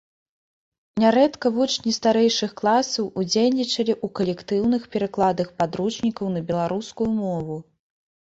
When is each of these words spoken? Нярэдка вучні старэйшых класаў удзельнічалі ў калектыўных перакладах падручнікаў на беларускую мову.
Нярэдка 1.01 1.51
вучні 1.57 1.93
старэйшых 1.97 2.51
класаў 2.61 3.05
удзельнічалі 3.25 3.93
ў 4.05 4.17
калектыўных 4.21 4.89
перакладах 4.97 5.53
падручнікаў 5.61 6.25
на 6.39 6.45
беларускую 6.51 7.09
мову. 7.21 7.61